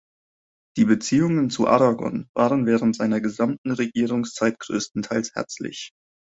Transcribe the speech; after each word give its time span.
Die 0.77 0.85
Beziehungen 0.85 1.51
zu 1.51 1.67
Aragon 1.67 2.27
waren 2.33 2.65
während 2.65 2.95
seiner 2.95 3.21
gesamten 3.21 3.69
Regierungszeit 3.69 4.57
größtenteils 4.57 5.35
herzlich. 5.35 5.91